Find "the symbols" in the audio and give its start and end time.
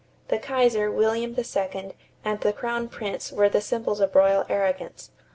3.49-3.99